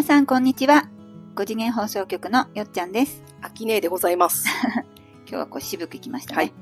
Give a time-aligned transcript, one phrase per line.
[0.00, 0.88] 皆さんこんにちは。
[1.34, 3.22] 5次元放送局のよっちゃんです。
[3.42, 4.46] あきねえでございます。
[5.28, 6.36] 今日はこう渋くいきましたね。
[6.36, 6.54] はい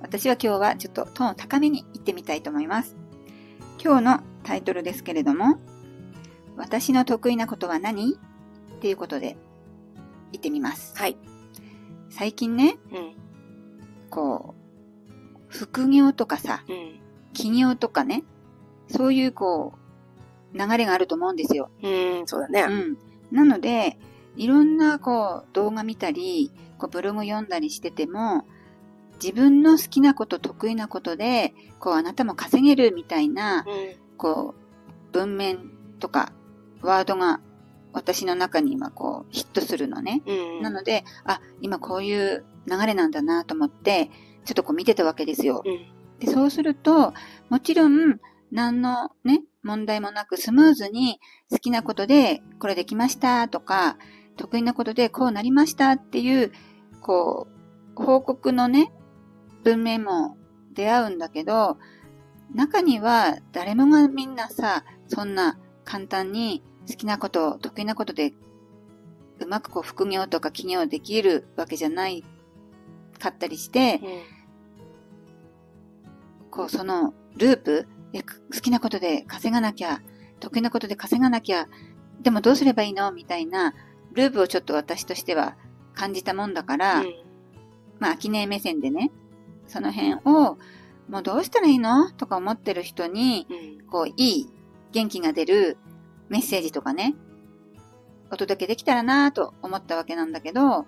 [0.00, 2.96] 私は今日はちょっとトーン高めに行ってみたいと思います。
[3.78, 5.58] 今日のタイトルですけれども、
[6.56, 8.14] 私の得意なことは何？
[8.14, 9.36] っていうことで
[10.32, 10.96] 行ってみます。
[10.96, 11.18] はい。
[12.08, 13.12] 最近ね、うん。
[14.08, 17.00] こう、副業とかさ、うん。
[17.34, 18.24] 起業とかね、
[18.86, 19.87] そういうこう、
[20.54, 21.70] 流れがあると思うんですよ。
[21.82, 22.62] うん、そうだね。
[22.62, 22.98] うん。
[23.30, 23.98] なので、
[24.36, 28.46] いろんなこう動画見たり、こうブログ読んだりしてても、
[29.22, 33.66] 自分の好きなこと、得意なことで、こうあなたも稼げるみたいな、
[34.16, 36.32] こう文面とか
[36.82, 37.40] ワードが
[37.92, 40.22] 私の中に今こうヒットするのね。
[40.26, 40.62] うん。
[40.62, 44.10] なので、あ、今こういう流れなんだなと思って、
[44.44, 45.62] ちょっとこう見てたわけですよ。
[45.64, 45.78] うん。
[46.20, 47.12] で、そうすると、
[47.48, 53.98] もちろん、何のね、問題もなくスムーズに好きなことでこれできましたとか、
[54.38, 56.52] 得意なことでこうなりましたっていう、
[57.02, 57.46] こ
[57.94, 58.90] う、報告のね、
[59.64, 60.38] 文面も
[60.72, 61.76] 出会うんだけど、
[62.54, 68.32] 中には誰もがみんなさ、そんな簡単に好きなこと、得意なことで
[69.40, 72.24] うまくこう副業とか起業できるわけじゃない
[73.18, 74.00] かったりして、
[76.50, 80.00] こう、そのループ、え好きなことで稼がなきゃ、
[80.40, 81.66] 得意なことで稼がなきゃ、
[82.22, 83.12] でもどうすればいいの？
[83.12, 83.74] みたいな、
[84.12, 85.56] ループをちょっと私としては
[85.94, 87.04] 感じたもんだから、
[87.98, 89.10] まあ、秋音目線でね、
[89.66, 90.58] その辺を、
[91.08, 92.10] もうどうしたらいいの？
[92.12, 93.86] とか思ってる人に、うん。
[93.86, 94.50] こう、いい
[94.92, 95.76] 元気が出る
[96.28, 97.14] メッセージとかね、
[98.30, 100.84] お届けできたらなと思ったわけなんだけど、うん。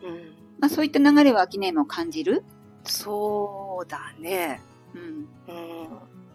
[0.61, 2.45] まあそういった流れは秋音も感じる？
[2.84, 4.61] そうだね。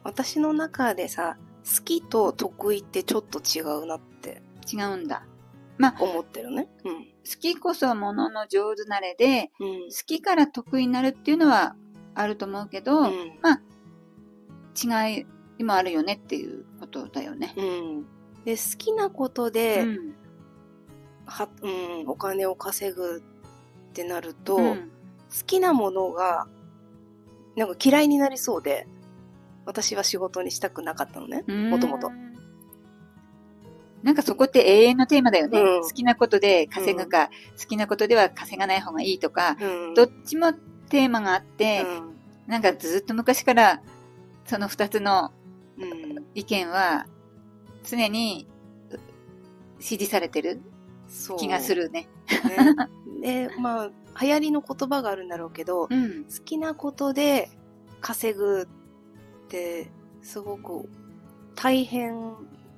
[0.06, 5.26] 私の中でさ、好きと得意ってちょっと違うなって違うんだ。
[6.00, 6.70] 思ってるね。
[6.86, 7.06] うん。
[7.06, 7.10] 好
[7.42, 9.96] きこそものの上手なれで、うん好。
[10.06, 11.76] きから得意になるっていうのは
[12.14, 13.10] あると思うけど、うん。
[13.10, 13.16] 違
[15.60, 17.56] いもあるよねっていうことだよね。
[17.58, 18.06] うん。
[18.46, 20.14] で、好きなことうで、ん。
[21.26, 23.24] は、うん、お金を稼ぐ
[23.90, 24.92] ってなると、好うん
[25.48, 26.48] きなものが、
[27.58, 28.88] なんか嫌いになりそうで、
[29.66, 31.44] 私は仕事にしたくなかったのね。
[31.70, 32.12] もともと。
[34.04, 35.60] なんかそこって永遠のテーマだよね。
[35.60, 39.94] うん好きなことで稼ぐか、好きなことでは稼がない方がいいとか、うん。
[39.96, 40.54] どっちも
[40.90, 42.16] テーマがあって、うん
[42.48, 43.82] なんかずっと昔から
[44.46, 45.32] その二つの
[45.78, 46.26] うん。
[46.36, 47.08] 意見は
[47.84, 48.48] 常に
[48.92, 49.00] う
[49.82, 50.62] 支持されてる。
[51.38, 52.08] 気がするね。
[53.20, 53.48] ね。
[53.48, 56.26] で、まあ、流行りの言葉があるんだろうけど、好うん。
[56.46, 57.50] きなことで
[58.02, 58.68] 稼ぐ
[59.46, 59.92] って、
[60.22, 60.90] すごく
[61.56, 62.36] 大変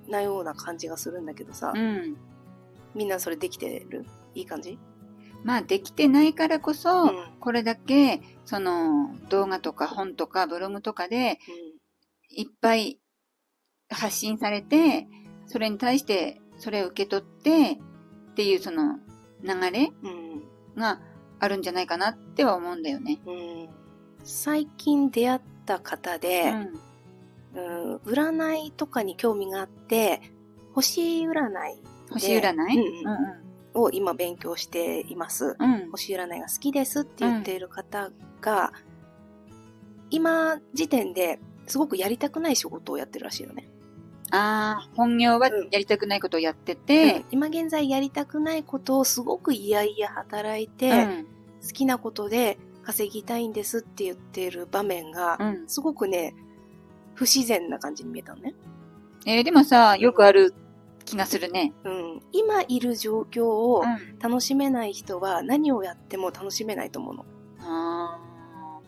[0.09, 2.17] なような感じがするんだけどさ、うん。
[2.93, 4.05] みんなそれできてる？
[4.35, 4.77] いい感じ？
[5.43, 7.27] まあできてないからこそ、うん。
[7.39, 11.39] これだけ、その動画とか本とかブログとかで
[12.29, 12.99] いっぱい
[13.89, 15.07] 発信されて、
[15.45, 17.79] それに対してそれを受け取って
[18.31, 18.97] っていうその
[19.43, 20.43] 流れうん。
[20.75, 20.99] が
[21.39, 23.19] あるんじゃないかなっては思うんだよね。
[23.25, 23.69] うん。
[24.23, 26.73] 最近出会った方うで、ん。
[27.55, 30.21] うん、占いとかに興味があって、
[30.73, 31.77] 星占い
[32.11, 33.03] 星占い？
[33.03, 35.55] うんうんを今勉強しています。
[35.59, 35.73] うん。
[35.73, 35.91] うん。
[35.91, 38.09] 星占いが好きですって言っている方
[38.41, 38.73] が、
[40.09, 43.67] 今時点ですごくやりたくない仕事をやってるらしいよね。
[44.31, 51.27] ああ、本業はうんやりたくないことをやってうんて、今現在やりたくないことをすごくいやいや働いて、うん。
[51.61, 55.67] 好きなことで稼ぎたいんですって言っている場面が、うん。
[55.67, 56.33] すごくね、
[57.15, 58.55] 不自然な感じに見えたのね。
[59.25, 60.53] えーでもさ、よくある
[61.03, 61.73] 気がするね。
[61.83, 64.19] うん、今いる状況をうん。
[64.19, 67.25] 楽しめない人は何をやっても楽しめないと思うの。
[67.59, 68.17] あ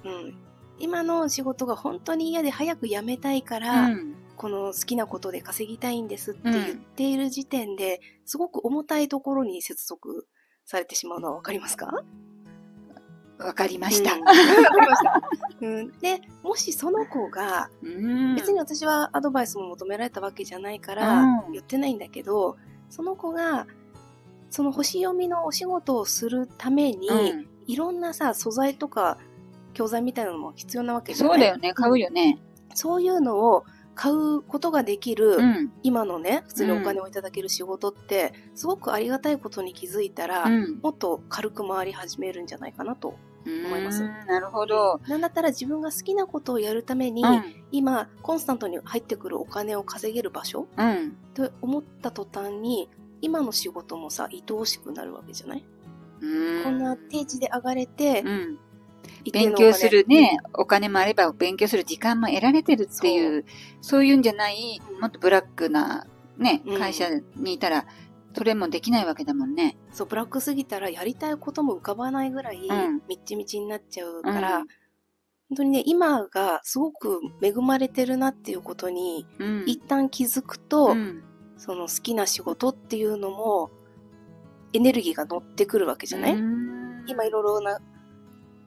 [0.05, 0.37] うん、
[0.79, 3.59] 今の仕事が本当に嫌で早く辞めたいかあ。
[3.59, 4.15] ら、うん。
[4.37, 10.25] この好きなことで稼ぎたいんですって言っている時点で、すごく重たいところに接続
[10.63, 11.91] されてしまうのはわかりますか？
[13.39, 14.11] わかりました
[15.61, 15.91] うん。
[15.99, 18.35] で、もしその子が、うん。
[18.35, 22.57] 別に私はアドバイスも求められたわけじゃないからうん言ってないんだけど、
[22.89, 23.65] その子が
[24.49, 29.19] その星読みのお仕事をするために、うんいろんなさ素材とか
[29.73, 31.37] 教材みたいなのも必要なわけじゃない？
[31.37, 32.39] そうだよね、買うよね。
[32.73, 33.63] そういうのを
[33.93, 35.71] 買うことができる、うん。
[35.83, 40.79] 今のね普通にお金をいただける仕事って、すごくありがたいことに気づいたら、うん。
[40.81, 43.13] もっと軽く回り始めるんじゃないかなと
[43.45, 44.99] 思いますなるほど。
[45.07, 47.43] なんだったら自分が好きなことをやるために、うん。
[47.71, 51.15] 今コンスタントに入ってくるお金を稼げる場所うん。
[51.33, 52.89] と思った途端に
[53.21, 55.65] 今の仕事もさ、愛おしくなるわけじゃない、
[56.21, 58.59] うんこんな定時で上がれて、うん。
[59.31, 63.45] 勉強するね、お金もあれば勉強する時間も得られてるっていう、
[63.81, 66.05] そういうんじゃないうん、もっとブラックな
[66.37, 67.85] ねう、ん会社にいたら、
[68.33, 69.77] それもできないわけだもんね。
[69.91, 73.01] そう、ブラックすぎたらやりたいことも浮かばないぐらい、ん。
[73.07, 74.67] みっちみちになっちゃうから、うん。
[75.49, 79.63] 本当にね、今がすごく恵まれてるなっていうことに、うん。
[79.65, 81.23] 一旦気づくと、うん。
[81.57, 83.71] その好きな仕事っていうのも、
[84.73, 87.05] エネルギーが乗ってくるわけじゃない、うん。
[87.07, 87.79] 今いろいろな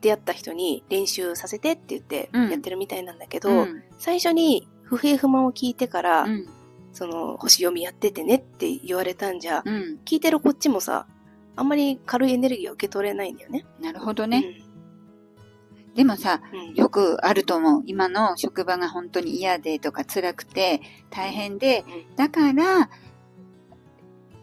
[0.00, 2.50] 出会った人に練習させてって言ってうん。
[2.50, 3.82] やってるみたいなんだけど、うん。
[3.99, 6.49] 最初に不平不満を聞いてから、うん。
[6.93, 9.99] その星読みやっててねって言われたんじゃ、うん。
[10.05, 11.06] 聞いてるこっちもさ、
[11.56, 13.65] あんまり軽いエネルギーを受け取れないんだよね。
[13.81, 14.62] なるほどね。
[15.94, 16.61] でもさ、うん。
[16.61, 17.83] うんよくあると思う。
[17.87, 20.81] 今の職場が本当に嫌でとか辛くて
[21.11, 22.91] 大変で、うんだから、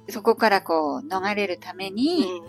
[0.10, 2.42] そこからこう逃れるために、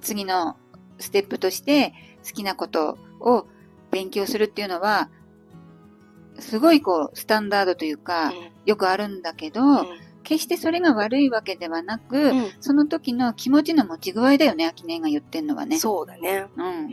[0.00, 0.56] 次の
[0.98, 1.92] ステップとして
[2.24, 3.46] 好きなことを
[3.90, 5.10] 勉強するっていうのは、
[6.38, 8.32] すごいこう、スタンダードというか、
[8.64, 9.60] よくあるんだけど、
[10.22, 15.78] 決してそれが悪いわけではなく、その時の気持ちの持ち具合だよね、アキネが言ってんのはね。
[15.78, 16.46] そうだね。
[16.56, 16.62] う。
[16.62, 16.88] うんん。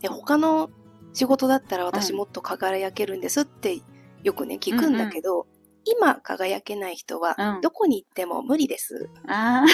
[0.00, 0.70] で、他の
[1.12, 3.80] 仕事だったら私うんもっと輝けるんですって
[4.22, 5.46] よくね、聞くんだけど、
[5.86, 9.08] 今輝けない人はうんどこに行っても無理です。
[9.26, 9.66] ああ。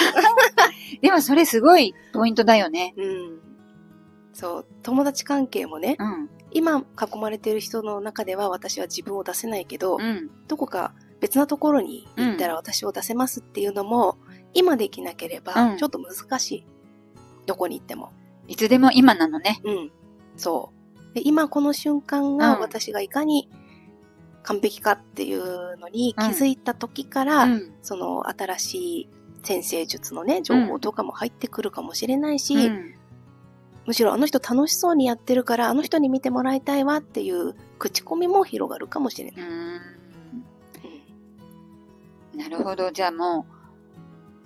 [1.01, 2.93] でもそれすごいポイントだよね。
[2.97, 3.52] うん。
[4.33, 6.29] そう、友達関係もね、うん。
[6.51, 10.29] 今囲まれてる人の中では私は自分を出せないけど、うん。
[10.47, 14.17] どこか別なところに行ったら私を出せますっていうのも、
[14.53, 16.65] 今できなければうんちょっと難しい。
[17.45, 18.11] どこに行っても。
[18.47, 19.61] いつでも今なのね。
[19.63, 19.91] うん。
[20.35, 20.71] そ
[21.11, 21.15] う。
[21.15, 23.49] で今この瞬間うんが私がいかに
[24.41, 27.73] 完璧かっていうのに気づいた時から、うん。
[27.81, 29.09] その新しい
[29.43, 32.95] 先生術のね、情報とかも入ってくるかもしれないし、うん
[33.85, 39.45] むしろあの人楽しそうにやってるから、あの人に見てもらいたいわっていう口コミも広がるかもしれない。
[42.37, 42.91] なるほど。
[42.91, 43.53] じゃあもう、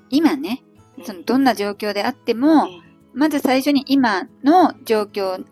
[0.10, 0.64] 今ね、
[0.98, 2.68] うんそのどんな状況であっても、
[3.14, 5.46] まず最初に今の状況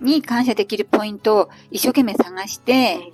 [0.00, 3.12] に感謝できるポイントを一生懸命探しうんて、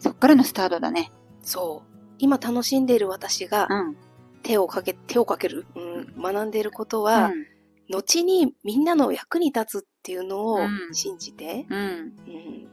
[0.00, 1.12] そっからのスタートだね。
[1.42, 1.96] そう。
[2.18, 3.96] 今楽しんでいる私がうん。
[4.42, 7.46] 手をかけ、手をかける、うん、学んでいることうは、ん。
[7.88, 10.94] 後にみんなの役に立つっていうのをうん。
[10.94, 11.78] 信じて、うん。
[11.78, 12.68] うん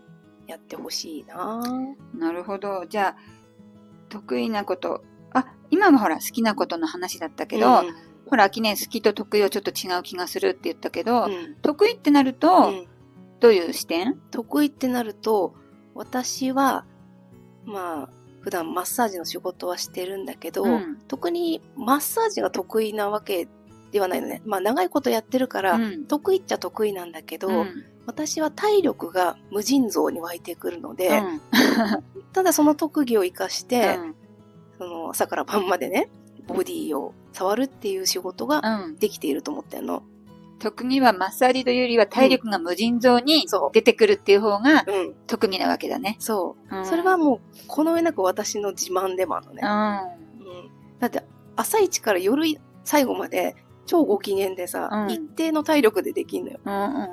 [0.46, 1.62] やってほしいな。
[2.14, 2.86] なるほど。
[2.90, 3.18] じゃあ、
[4.10, 5.02] 得意なこと。
[5.32, 7.96] あ、今はほら好きなことの話だったけど、うん。
[8.30, 11.56] ほら、秋年好きと得意はちょっと違う気がするって言ったけど、うん。
[11.62, 12.88] 得意ってなると、うん。
[13.40, 14.20] どういう視点？
[14.32, 15.56] 得意ってなると、
[15.96, 16.86] 私は、
[17.64, 18.10] まあ、
[18.42, 21.00] 普段マッサージの仕事はしてるんだけど、うん。
[21.08, 23.48] 特にマッサージが得意なわけ
[23.94, 24.42] ではないのね。
[24.46, 31.42] まあ、長いことやってるから、うん得意っちゃ得意なんだけど、うん私は体力が無尽蔵に湧いてくるので、うん
[32.34, 34.16] ただその特技を活かして、うん
[34.80, 36.10] その朝から晩までね、
[36.48, 40.04] ボディを触るっていう仕事がうんできていると思ってんの。
[40.60, 45.16] 特技はマッサージというよりは体力が無尽蔵に出てくるっていう方がうん。
[45.28, 46.16] 特技なわけだね。
[46.20, 46.78] そう。
[46.78, 49.62] うんそれはもう、この上なく私の自慢でもあるのね。
[49.62, 51.24] ううんだって、
[51.56, 52.46] 朝一から夜
[52.86, 56.60] 最後まで超ご機嫌でさ、うん一定の体力でできんのよ。
[56.66, 56.70] ん。
[56.70, 57.10] うんうん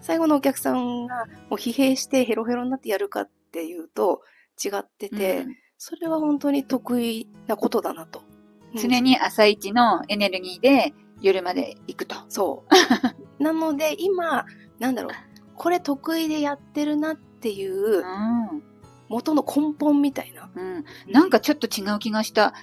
[0.00, 4.20] 最後のお客さんがもう疲弊してヘロヘロになってやるかっていうと
[4.62, 8.22] 違ってて、うんそれは本当に得意なことだなと。
[8.74, 12.16] 常に朝一のエネルギーで夜まで行くと。
[12.28, 12.72] そう。
[13.42, 14.46] なので今、
[14.78, 15.12] なんだろう、
[15.54, 18.62] これ得意でやってるなっていううん。
[19.08, 20.50] 元の根本みたいな。
[20.54, 20.84] うん。
[21.12, 22.54] なんかちょっと違う気がした。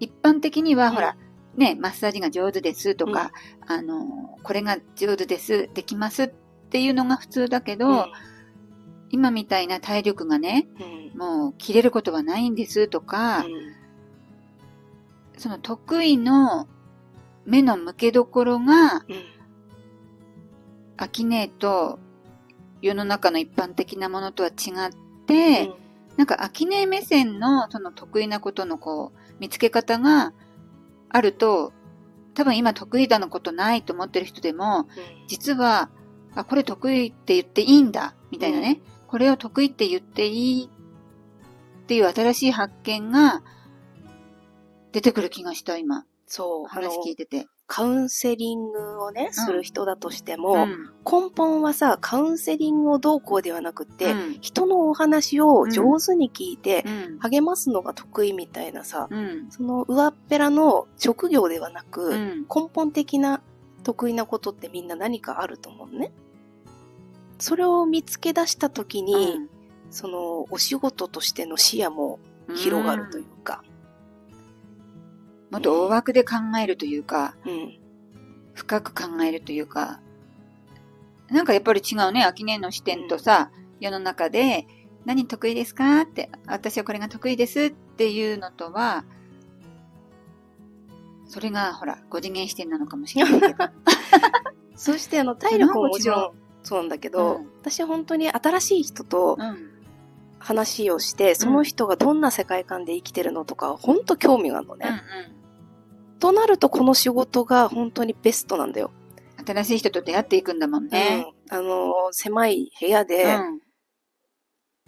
[0.00, 1.16] 一般的には、うんほら、
[1.58, 3.32] ね、マッサージが上手ですとか、
[3.66, 6.28] あの、これが上手です、できますっ
[6.70, 8.06] ていうのが普通だけど、
[9.10, 10.68] 今みたいな体力がね、
[11.12, 11.18] うん。
[11.18, 13.74] もう切れることはないんですとか、うん。
[15.36, 16.68] その得意の
[17.44, 19.02] 目の向けどころが、うん。
[20.96, 21.98] アキネーと
[22.82, 25.72] 世の中の一般的なものとは違って、
[26.16, 30.32] なんかアキネー目線のその得意なことのこう、見つけ方が
[31.10, 31.72] あると、
[32.34, 34.88] 多分今得意だのことないと思ってる人でも、
[35.26, 35.90] 実は、
[36.34, 38.80] あ、これ得意って言っていいんだ、みたいなね。
[39.08, 40.70] これを得意って言っていい
[41.82, 43.42] っていう新しい発見が
[44.92, 46.04] 出てくる気がした、今。
[46.28, 47.46] そう、話聞いてて。
[47.66, 50.68] カウンセリングをね、する人だとしても、うん。
[51.04, 54.38] 根本はさ、カウンセリングをどうこうではなくって、うん。
[54.40, 57.18] 人のお話を上手に聞いて、うん。
[57.18, 59.50] 励ますのが得意みたいなさ、うん。
[59.50, 62.40] その上っぺらの職業ではなく、うん。
[62.42, 63.42] 根本的な
[63.82, 66.12] 得意なことってみんな何かあると思うのね。
[67.38, 69.46] それを見つけ出した時に、
[69.90, 72.18] そのお仕事としての視野も
[72.54, 73.62] 広がるというか、
[75.50, 77.78] もっと大枠で考えるというか、うん。
[78.54, 80.00] 深く考えるというか、
[81.30, 83.50] なんかやっぱり違うね、秋音の視点とさ、
[83.80, 84.66] 世の中で、
[85.04, 86.00] 何得意ですか？
[86.02, 89.04] って、私はこれが得意ですっていうのとは、
[91.26, 93.64] それがほら、5次元視点なのかもしれないけど。
[94.74, 99.68] そしてあの 体力ももちろなんんそうなんだけど、うん私は本当に新しい人とうん。
[100.40, 104.88] 話をして、その人がどんな世界観で生きてるのとか、本当興味があるのね。
[104.88, 105.37] うん
[106.18, 108.90] となるとこの仕事が本当にベストなんだよ。
[109.38, 109.44] うん。
[109.44, 111.26] 新しい人と出会っていくんだもんね。
[111.50, 113.60] うん、あの、狭い部屋うでん。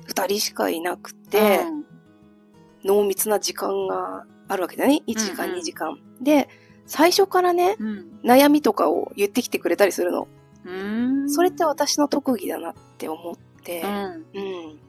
[0.05, 1.85] 二人しかいなくて、うん
[2.85, 5.03] 濃密な時間があるわけだね。
[5.07, 5.99] 1時間、うんうん2時間。
[6.23, 6.49] で、
[6.87, 8.21] 最初からね、うん。
[8.25, 10.29] 悩みとかを言ってきてくれたりするの。
[10.65, 11.31] うん。
[11.31, 13.91] それって私の特技だなって思ってう、ん。
[13.91, 14.81] うん。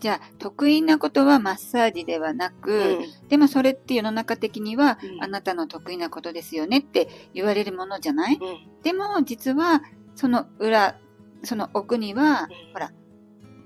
[0.00, 3.28] じゃあ、得意なことはマッサージではなく、うん。
[3.28, 5.24] でもそれって世の中的には、うん。
[5.24, 8.36] あなたの得意なことですよねって言われるものじゃない？
[8.36, 8.82] うん。
[8.82, 9.82] でも実は、
[10.14, 10.98] その裏、
[11.42, 12.72] その奥には、うん。
[12.74, 12.92] ほら、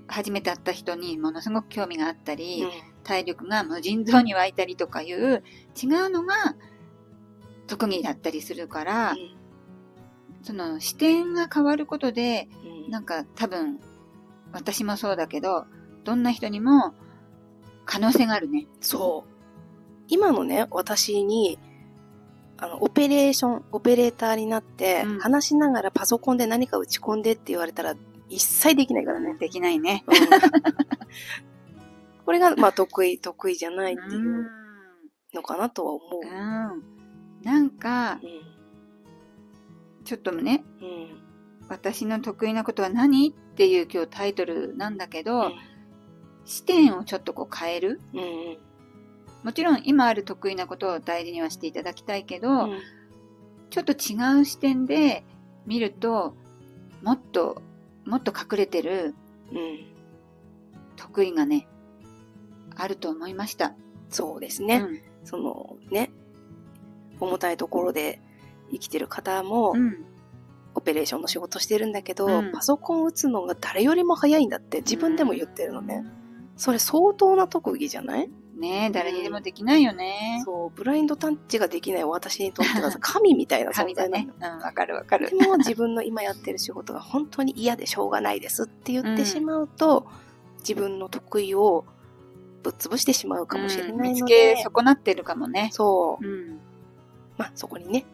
[0.07, 2.69] 初めて会った人にものすごく興味があったり、うん。
[3.03, 5.43] 体力が無尽蔵に湧いたりとかいう
[5.81, 6.55] 違うのが
[7.67, 9.15] 特技だったりするから、
[10.41, 12.47] その視点が変わることで、
[12.85, 12.91] うん。
[12.91, 13.79] なんか多分、
[14.51, 15.65] 私もそうだけど、
[16.03, 16.93] どんな人にも
[17.85, 18.67] 可能性があるね。
[18.81, 19.33] そう。
[20.07, 21.57] 今のね、私に、
[22.57, 27.95] あの、オペレーション、オペレーターになって、うん話しながらパソコンで何か打ち込んでって言われたら、
[28.29, 29.35] 一切できないからね。
[29.39, 30.03] できないね。
[30.07, 30.13] うん
[32.25, 34.11] これが、まあ、得意、得意じゃないってう。
[34.11, 34.47] いうん
[35.33, 36.21] のかなとは思う。
[36.21, 36.83] うん。
[37.43, 40.83] なんか、うちょっとね、ん。
[40.83, 41.21] うん。
[41.67, 43.31] 私の得意なことは何？
[43.31, 45.53] っていう今日タイトルなんだけど、うん
[46.45, 48.01] 視点をちょっとこう変える。
[48.13, 48.57] うん。
[49.43, 52.79] もちろん今ある得意なことを大事にはしていただきたいけど、うん。
[53.69, 55.23] ちょっと違う視点で
[55.65, 56.35] 見ると、
[57.01, 57.61] もっと、
[58.05, 59.15] もっと隠れてる
[59.51, 59.85] うん。
[60.95, 61.67] 得意がね、
[62.75, 63.75] あると思いました。
[64.09, 64.77] そうですね。
[64.77, 66.11] うんその、ね、
[67.19, 68.19] 重たいところで
[68.71, 70.05] 生きてる方も、うん。
[70.75, 76.03] オペレーションの仕事してるんだけど、うんパソコン打つのが誰よりも早いんだって自分でも言ってるのね。
[76.55, 78.29] それ相当な特技じゃない？
[78.55, 80.41] ねえ、誰にでもできないよね。
[80.45, 84.29] そう、ブラインドタッチができない私にとってはさ 神みたいな存在なのね。
[84.39, 85.29] うん、わかるわかる。
[85.37, 90.05] でも自分の今やってる仕事が本当に嫌でしょうがないですって言ってしまうと、
[90.59, 91.83] 自分の得意を
[92.61, 95.69] ぶっ潰してしまうかもしれうんないの見つけで、損なってるかもね。
[95.73, 96.59] そう、うん。
[97.37, 98.05] まあそこにね、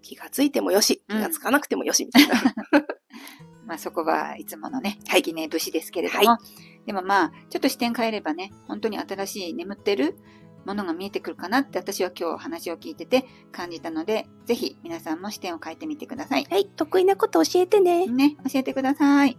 [0.00, 2.34] 気がついてもよし、うん気がつかなくてもよしみたいな。
[3.66, 6.38] まあそこはいつものね、はい記念節ですけれども、は
[6.86, 10.16] でもまあ、ちょっと視点変えればね、本当に新しい眠ってる
[10.64, 16.46] ものが見えてくるかなって私は今日話を聞いてて感じたので、ぜひ皆さんも視点を変えてみてください。
[16.50, 18.06] はい、得意なこと教えてね。
[18.06, 19.38] ね、教えてください。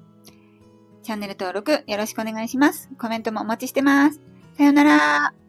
[1.04, 2.90] チャンネル登録よろしくお願いします。
[2.98, 4.20] コメントもお待ちしてます。
[4.58, 5.45] さようなら。